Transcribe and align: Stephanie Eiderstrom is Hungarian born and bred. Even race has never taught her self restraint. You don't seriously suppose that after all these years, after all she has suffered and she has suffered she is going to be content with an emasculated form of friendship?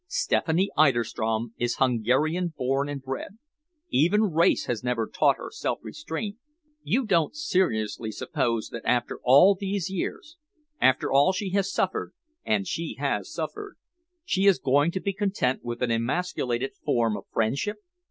Stephanie 0.07 0.71
Eiderstrom 0.75 1.53
is 1.59 1.75
Hungarian 1.75 2.55
born 2.57 2.89
and 2.89 3.03
bred. 3.03 3.37
Even 3.91 4.23
race 4.33 4.65
has 4.65 4.83
never 4.83 5.05
taught 5.07 5.37
her 5.37 5.51
self 5.51 5.77
restraint. 5.83 6.37
You 6.81 7.05
don't 7.05 7.35
seriously 7.35 8.09
suppose 8.11 8.69
that 8.69 8.81
after 8.83 9.19
all 9.23 9.53
these 9.53 9.91
years, 9.91 10.37
after 10.81 11.11
all 11.11 11.33
she 11.33 11.51
has 11.51 11.71
suffered 11.71 12.13
and 12.43 12.65
she 12.65 12.95
has 12.97 13.31
suffered 13.31 13.75
she 14.25 14.47
is 14.47 14.57
going 14.57 14.89
to 14.89 14.99
be 14.99 15.13
content 15.13 15.63
with 15.63 15.83
an 15.83 15.91
emasculated 15.91 16.73
form 16.83 17.15
of 17.15 17.25
friendship? 17.31 17.77